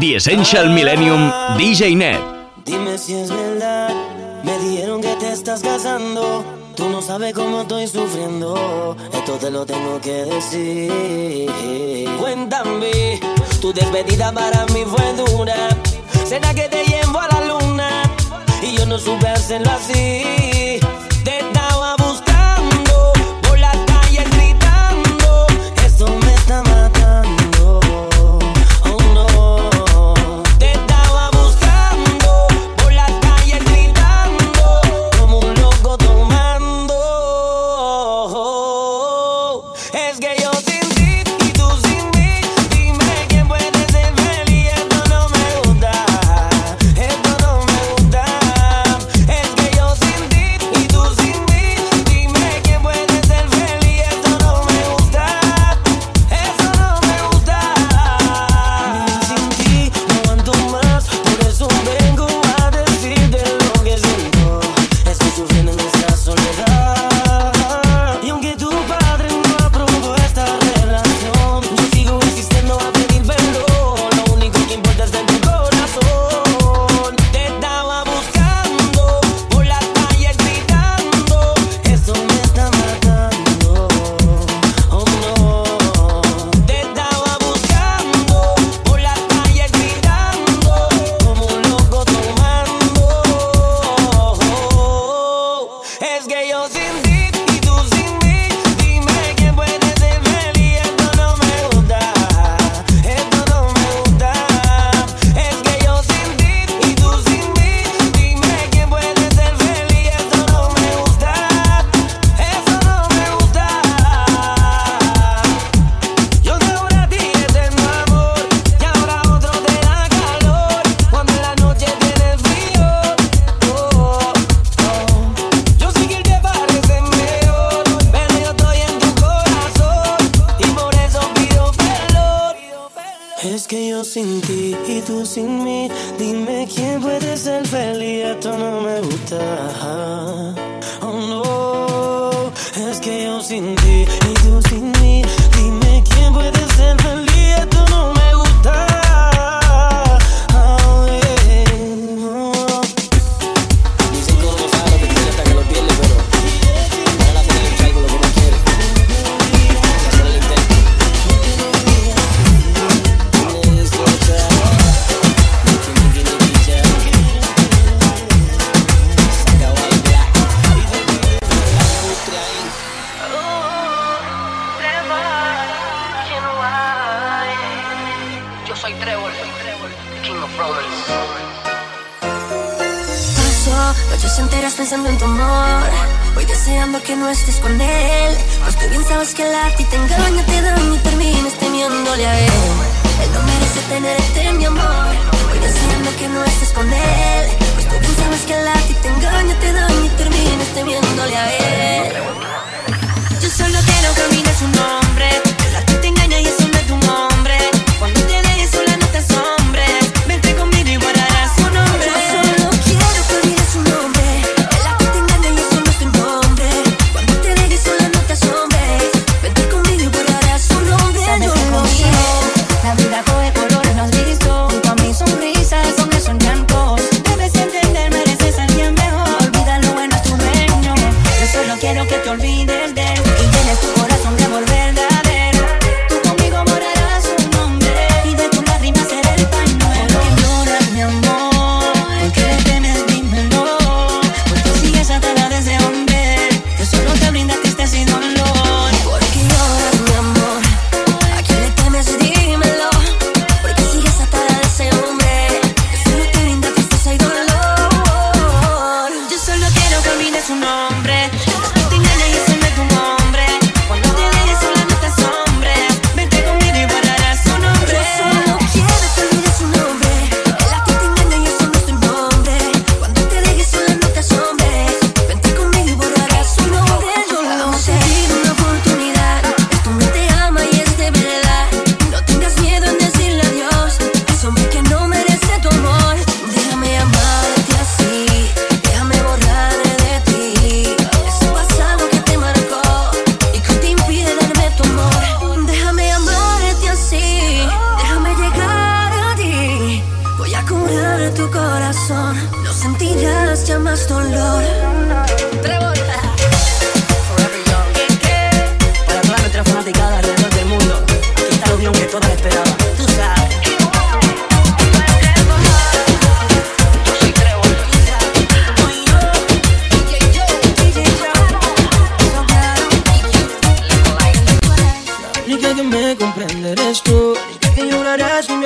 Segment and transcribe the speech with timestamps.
[0.00, 2.20] The Essential Millennium DJ Net.
[2.64, 3.90] Dime si es verdad,
[4.42, 6.44] me dijeron que te estás casando.
[6.74, 11.50] Tú no sabes cómo estoy sufriendo, esto te lo tengo que decir.
[12.18, 13.20] Cuéntame,
[13.60, 15.68] tu despedida para mí fue dura.
[16.26, 17.88] ¿Será que te llevo a la luna?
[18.62, 20.43] Y yo no supe hacerlo así.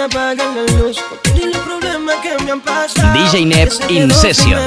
[0.09, 0.97] apagan la luz.
[2.23, 3.13] Que me han pasado.
[3.13, 4.59] DJ Nep Incession.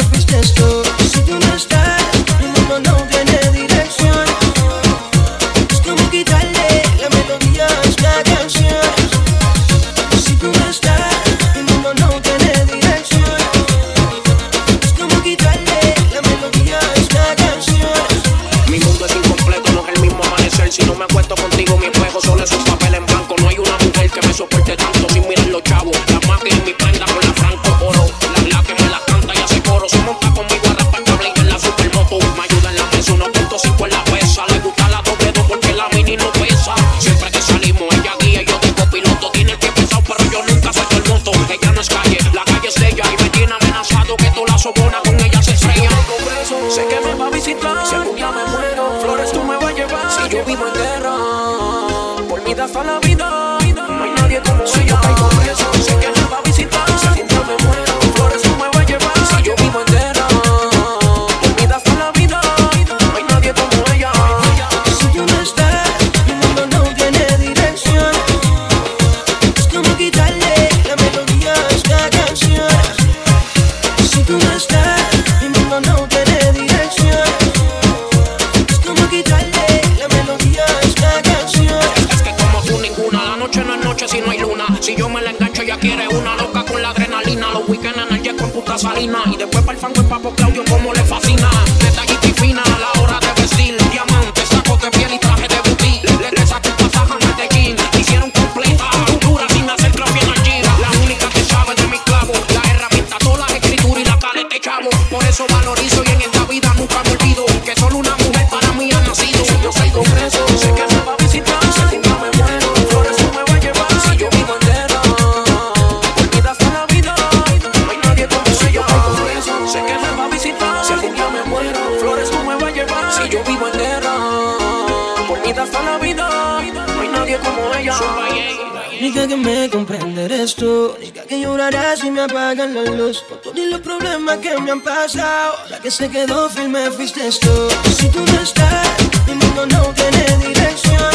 [131.95, 135.91] si me apagan la luz Por todos los problemas que me han pasado La que
[135.91, 137.69] se quedó firme fuiste tú.
[137.97, 138.87] Si tú no estás,
[139.27, 141.11] mi mundo no tiene dirección.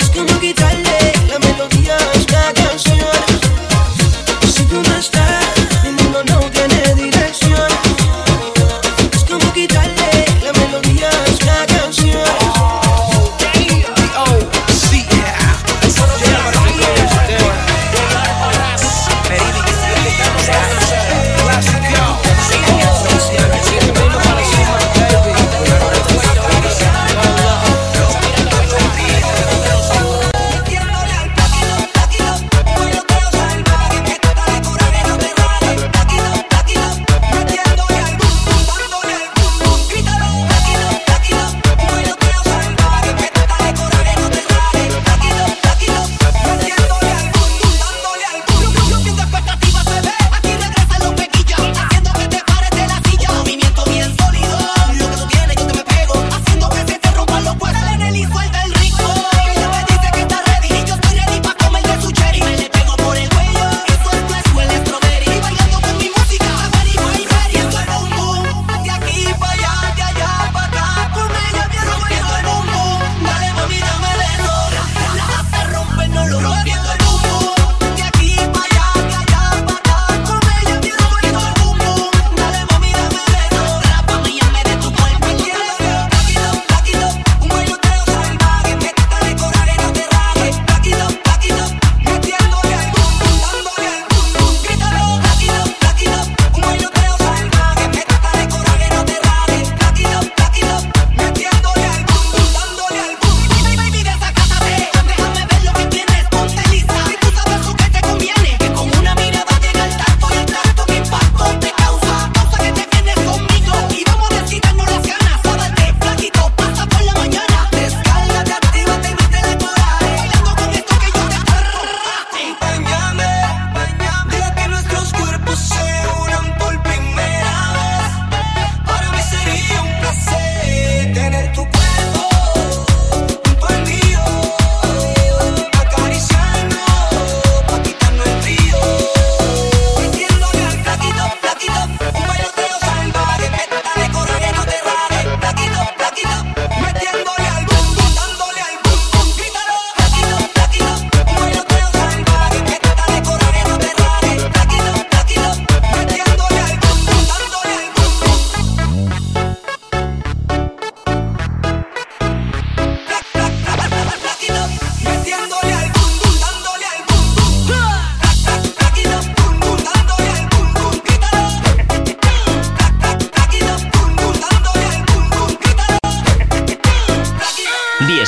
[0.00, 3.15] Es como quitarle la melodía a esta canción.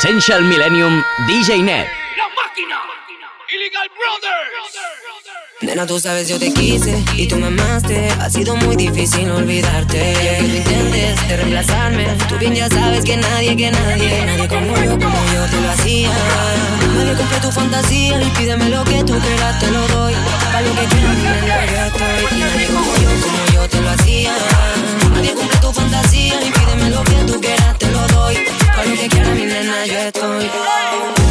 [0.08, 1.86] Essential Millennium DJ Net.
[2.16, 2.80] La máquina.
[3.52, 4.72] Illegal Brothers.
[5.60, 8.08] Nena, tú sabes, yo te quise y tú me amaste.
[8.18, 9.98] Ha sido muy difícil olvidarte.
[9.98, 14.48] Y aunque tú intentes de reemplazarme, tú bien ya sabes que nadie, que nadie, nadie
[14.48, 16.10] como yo, como yo te lo hacía.
[16.96, 20.14] Nadie cumple tu fantasía y pídeme lo que tú quieras, te lo doy.
[20.46, 22.38] Para lo que quieras, nena, yo estoy.
[22.38, 24.32] Y nadie como yo, como yo te lo hacía.
[25.12, 28.57] Nadie cumple tu fantasía y pídeme lo que tú quieras, te lo doy.
[28.78, 31.27] Para lo que quieras, mi nena, yo estoy.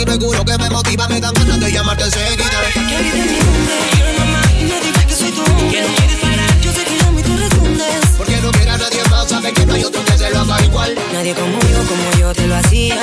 [0.00, 2.60] ti regulo que me motiva, me dan ganas de llamarte enseguida.
[2.72, 5.44] Que olvides mi nombre, quiero mamá y no digas que soy tú.
[5.70, 8.00] Que no quieres parar, yo sé que no me tú respondes.
[8.16, 10.64] Porque no quiero a nadie más, sabes que no hay otro que se lo haga
[10.64, 10.94] igual.
[11.12, 12.96] Nadie como yo, como yo te lo hacía.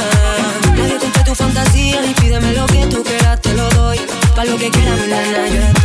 [0.75, 3.99] Nadie te cumple tu fantasía, ni pídeme lo que tú quieras, te lo doy.
[4.35, 5.76] Pa' lo que quieras, mi nana, yo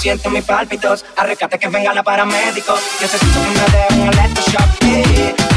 [0.00, 1.04] siento mis pálpitos.
[1.16, 2.74] Arrecate que venga la paramédico.
[3.00, 5.49] Necesito que me dé un electroshock.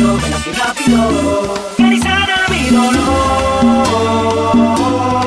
[0.00, 1.54] rápido, ven aquí rápido.
[1.78, 3.74] Ven y sana mi dolor.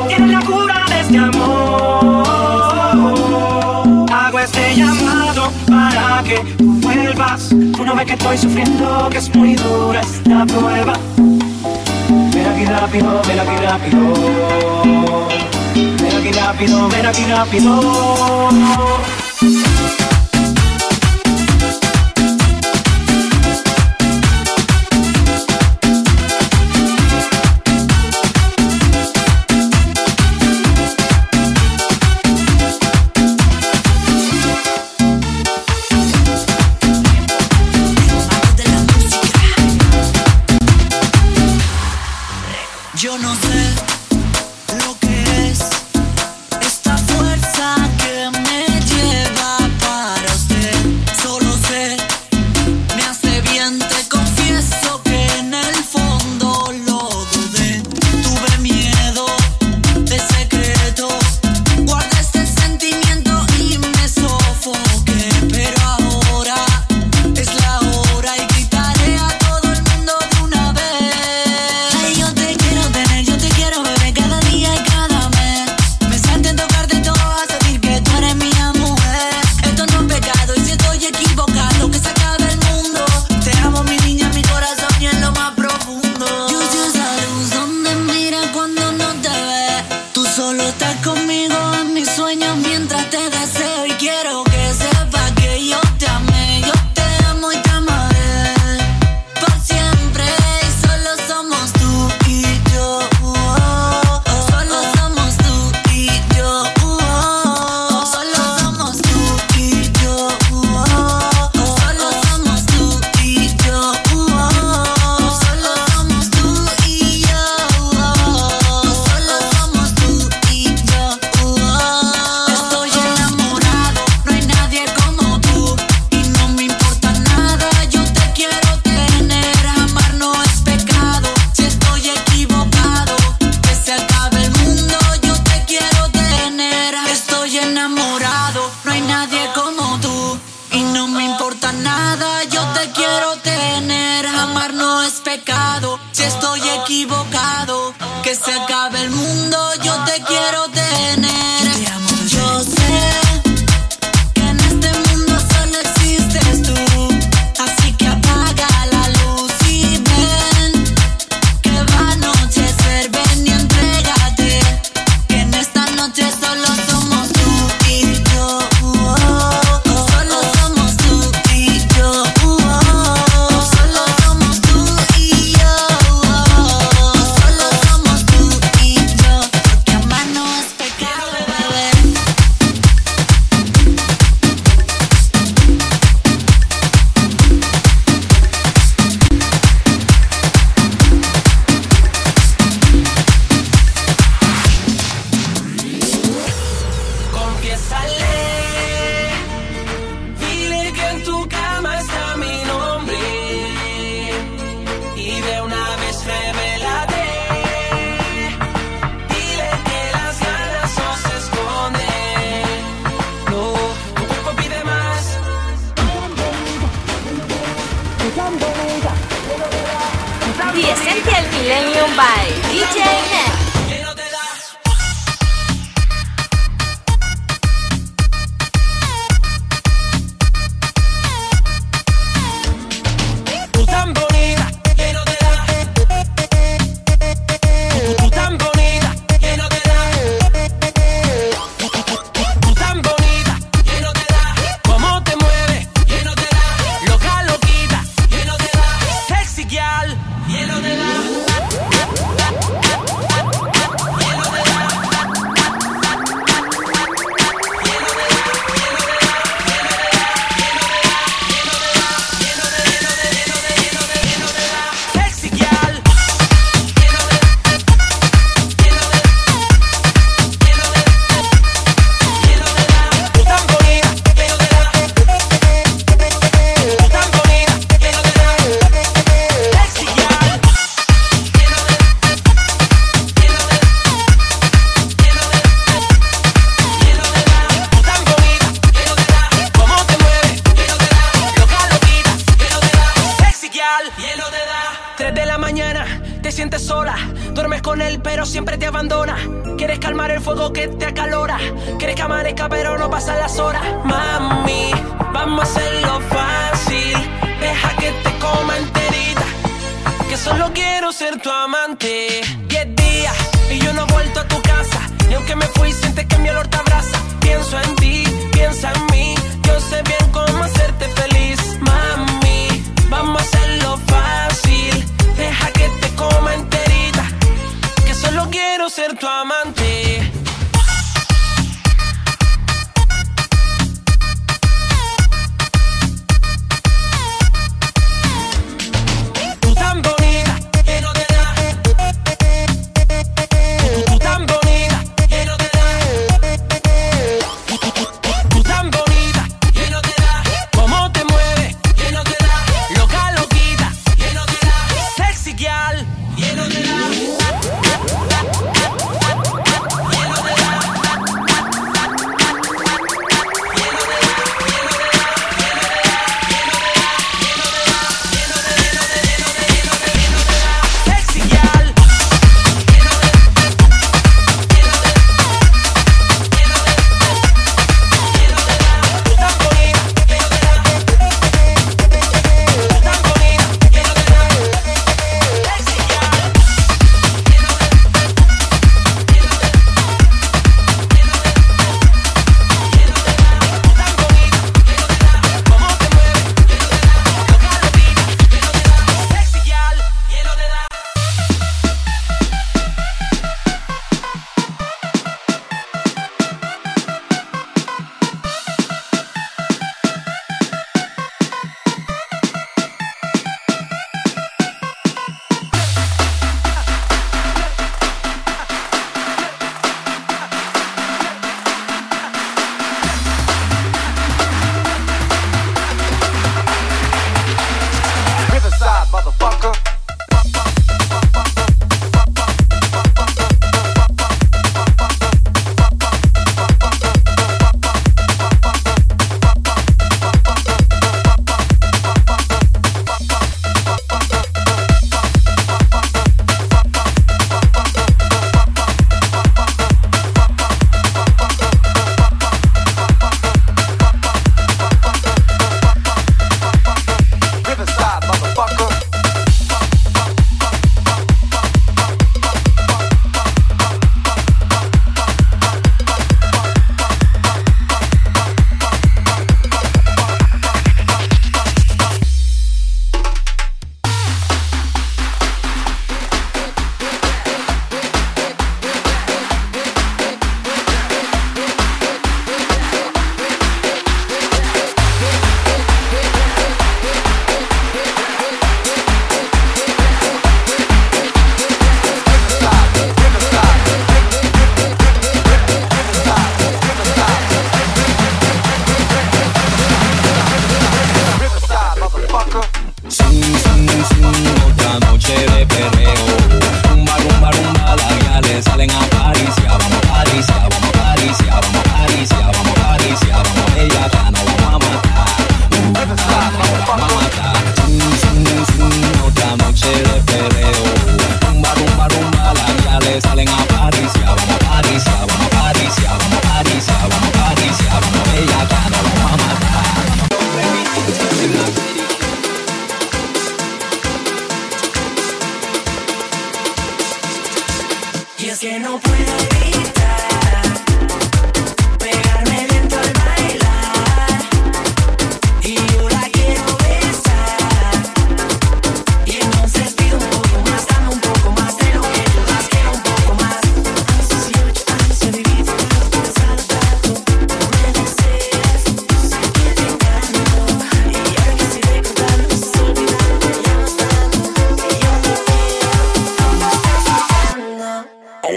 [0.07, 2.25] Tienes la cura de este amor.
[4.11, 7.49] Hago este llamado para que tú vuelvas.
[7.49, 10.93] Tú no ves que estoy sufriendo, que es muy dura esta prueba.
[12.33, 13.99] Ven aquí rápido, ven aquí rápido.
[15.73, 17.81] Ven aquí rápido, ven aquí rápido.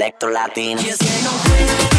[0.07, 1.95] Electro Latin.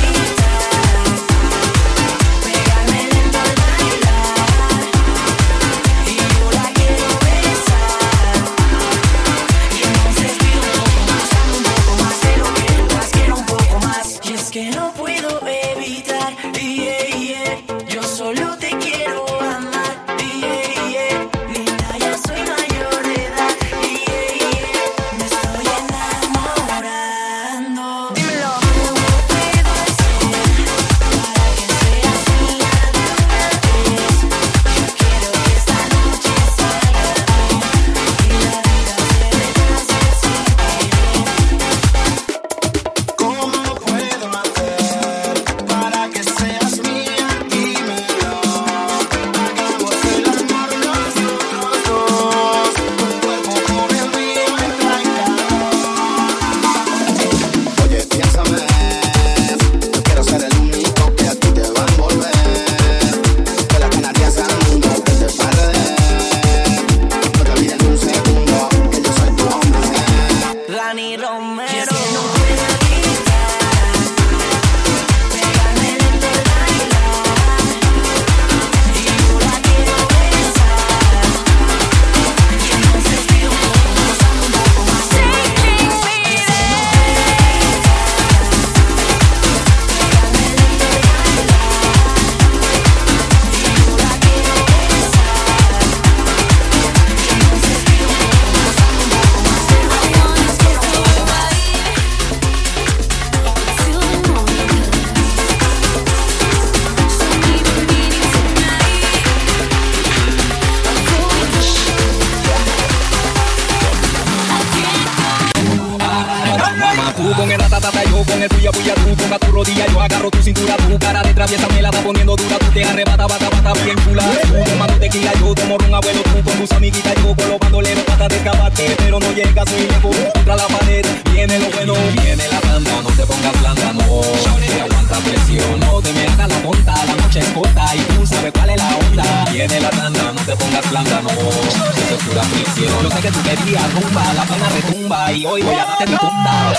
[143.22, 146.74] que tu bebida rumba, la pana retumba y hoy voy a darte mi tumba.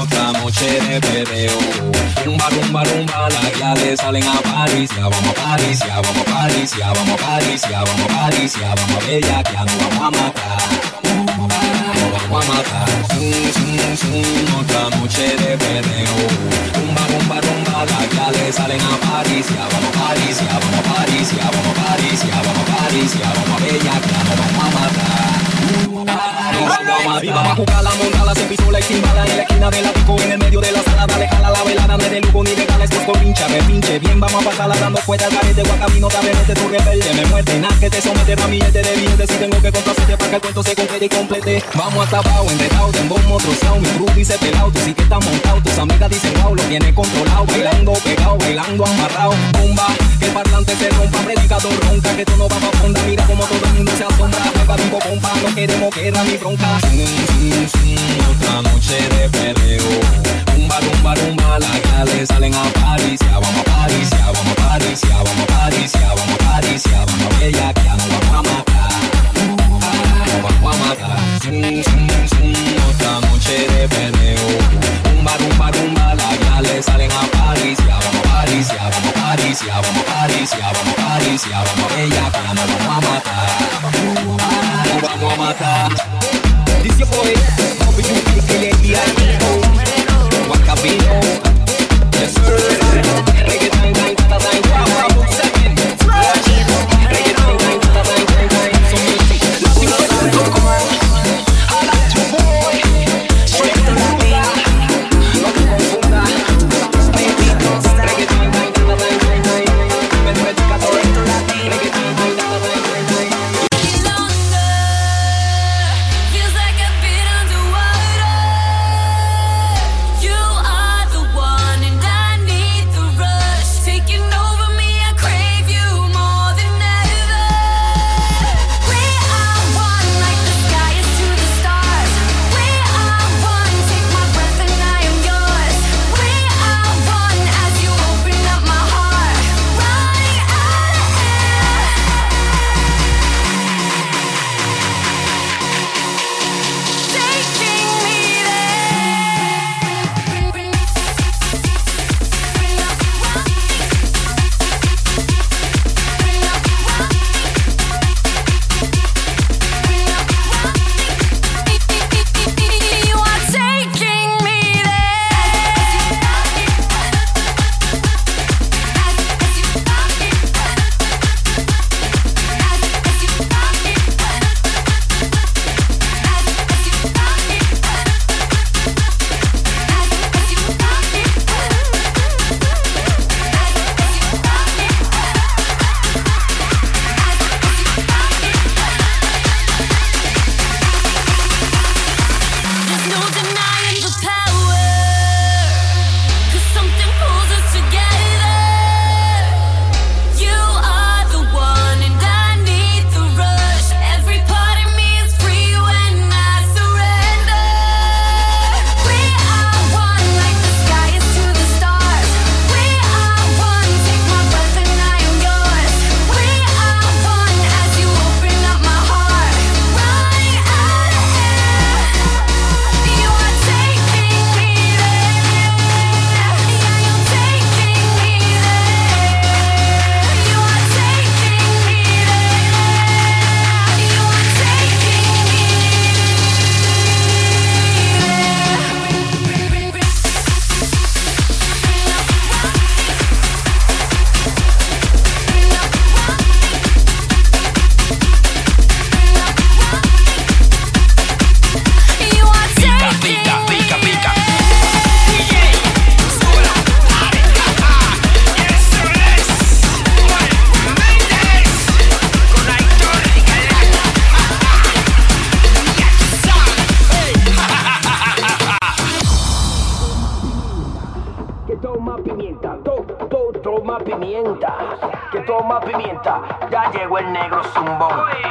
[0.00, 1.58] Otra noche de perreo,
[2.24, 6.24] rumba, rumba, rumba, las guiales salen a París, ya vamos a París, ya vamos a
[6.24, 9.64] París, ya vamos a París, ya vamos a París, ya vamos a Bella, que ya
[9.64, 10.53] no vamos a matar
[12.30, 12.88] vamos a matar.
[13.12, 16.16] Zoom, zoom, zoom, otra noche de perreo.
[16.74, 19.46] Rumba, rumba, rumba, las gales salen a París.
[19.48, 22.76] Ya vamos a París, ya vamos a París, ya vamos a París, ya vamos a
[22.76, 25.53] París, ya vamos a Bella, ya vamos a matar.
[27.34, 30.32] Vamos a jugar la montada, pistola y sin En la esquina de la pico, en
[30.32, 32.84] el medio de la sala Dale, jala la velada, no de lujo ni de gala
[32.84, 33.12] Esto
[33.48, 37.14] me pinche bien vamos a pasarla Dando fuera al garete, guacamino, dame, mete tu rebelde
[37.14, 40.36] Me muerde, nada que te somete, ramillete de billetes Si tengo que contracerte para que
[40.36, 43.88] el cuento se complete y complete Vamos hasta abajo, enredado, tengo un otro sound Mi
[43.88, 47.92] crew dice pelado, tú sí que montado Tus amigas dicen wow, lo tienes controlado Bailando,
[48.04, 49.86] pegado, bailando, amarrado Bomba,
[50.18, 53.44] que el parlante se rompa Predicador ronca, que tú no vas a fonda Mira como
[53.44, 54.98] todo el mundo se asombra Juega vivo,
[55.42, 56.82] no queremos guerra ni trompas.
[56.82, 57.96] Sin,
[58.28, 60.33] otra noche de perreo.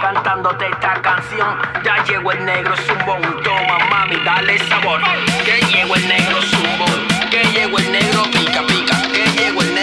[0.02, 1.58] cantándote esta canción.
[1.84, 5.02] Ya llegó el negro zumbón, toma mami, dale sabor.
[5.46, 9.83] Que llegó el negro zumbón, que llegó el negro pica pica, que llegó el negro.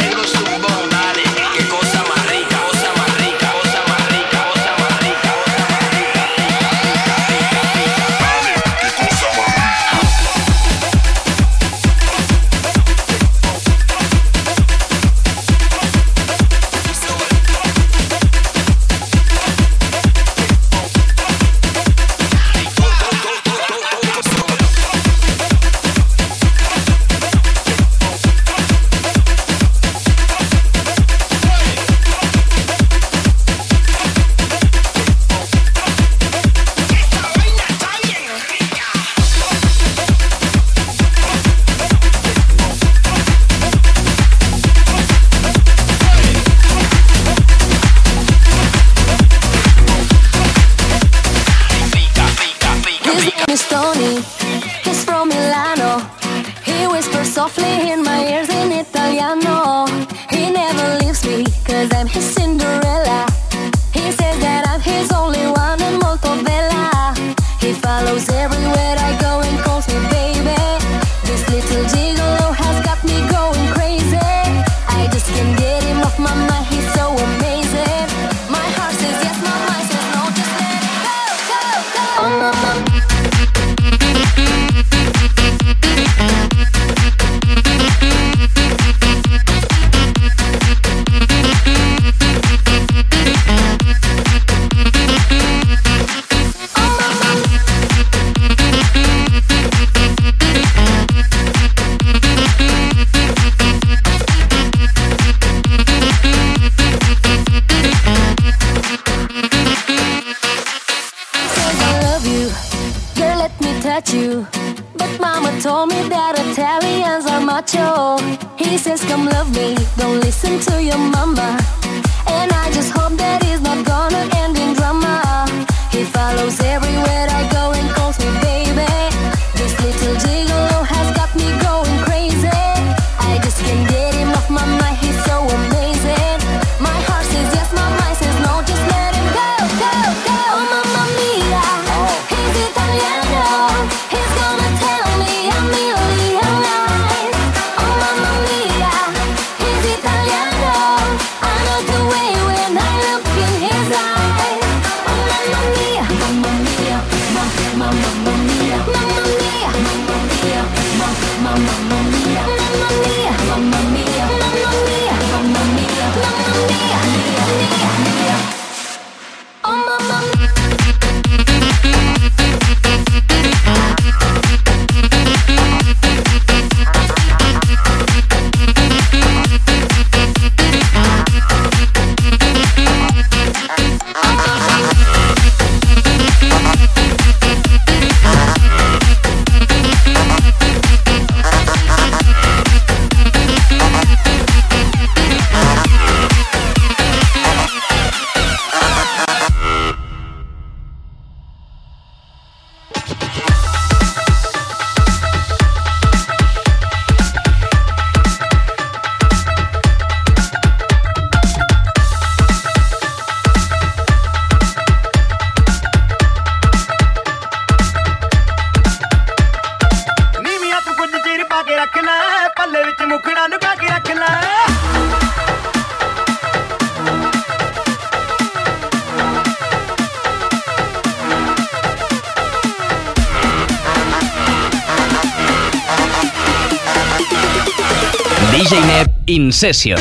[239.35, 239.97] Incesio.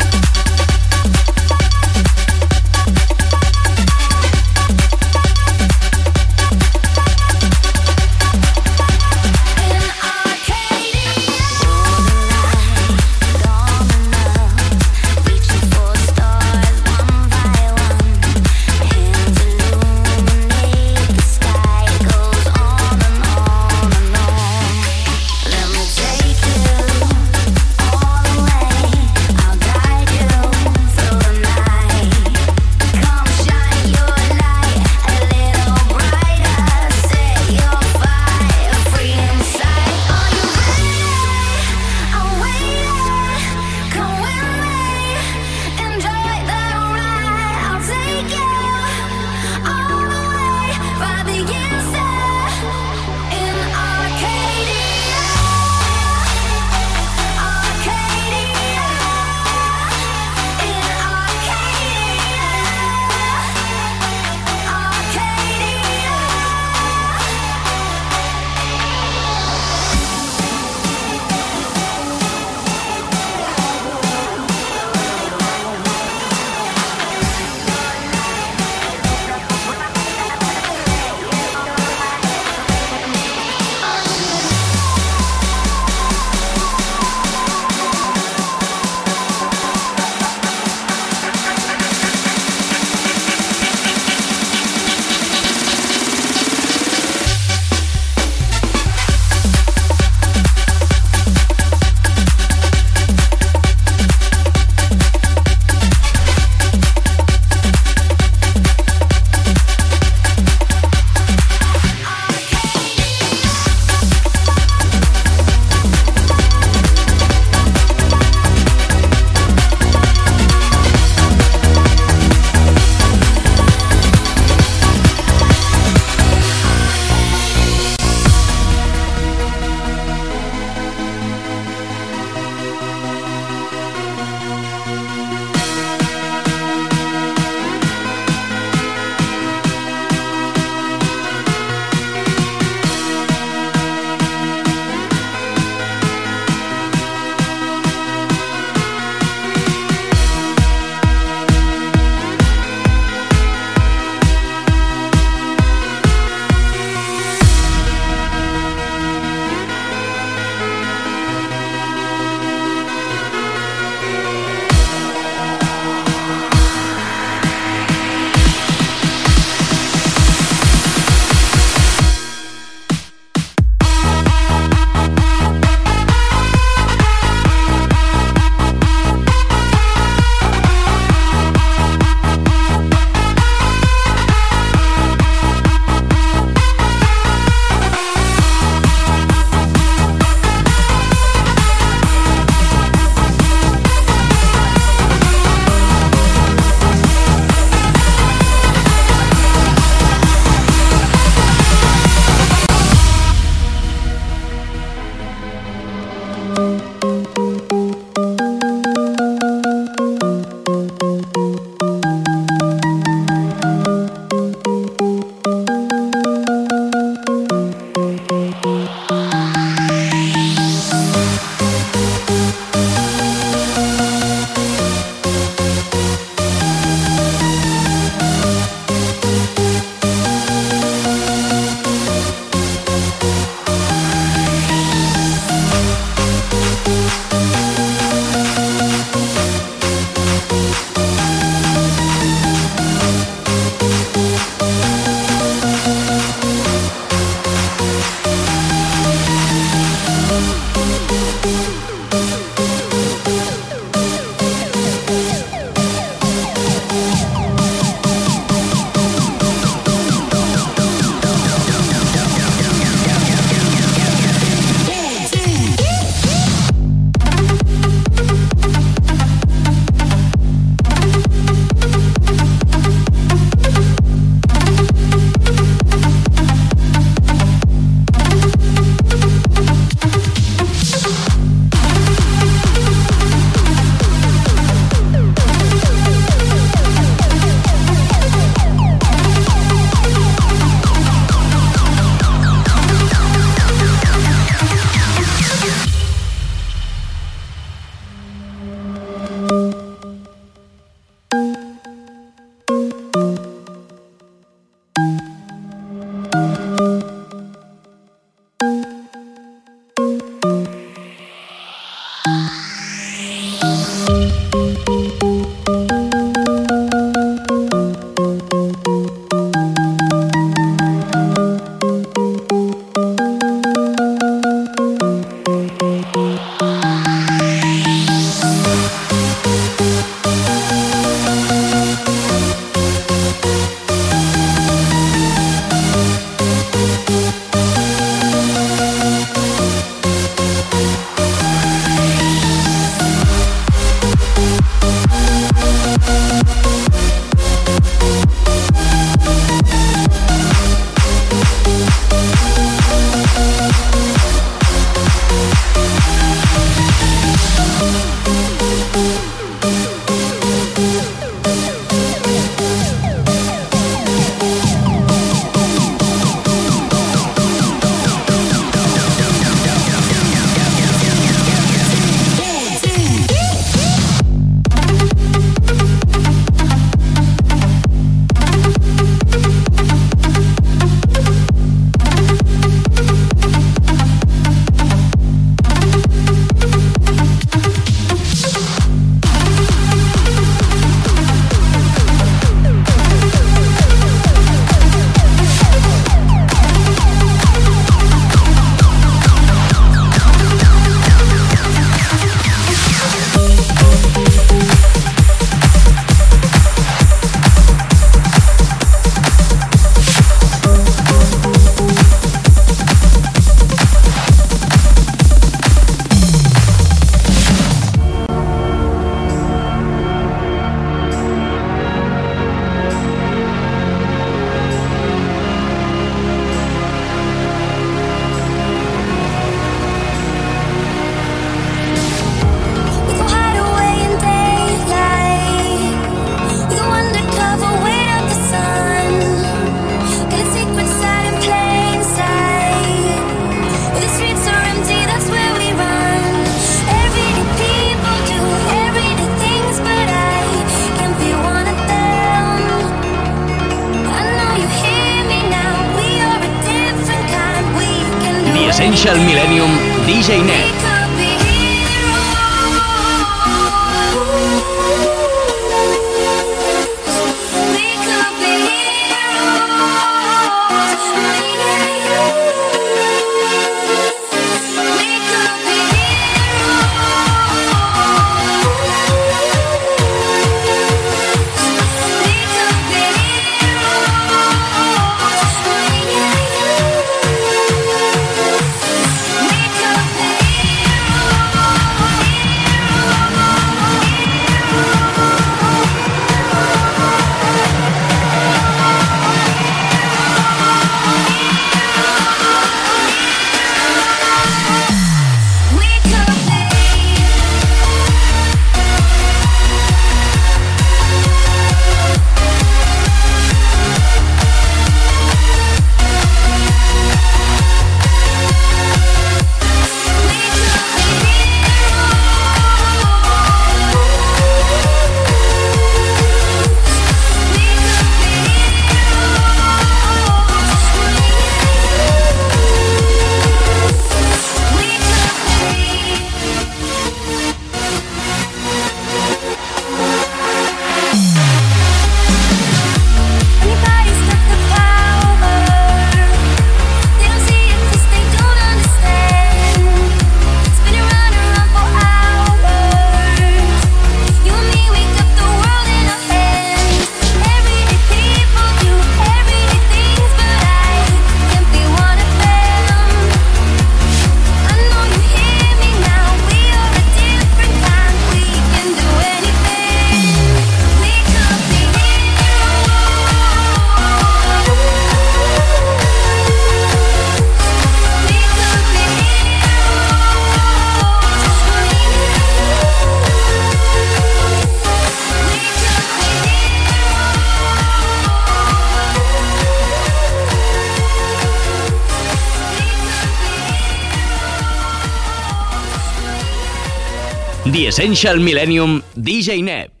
[597.91, 600.00] Essential Millennium DJ Neb.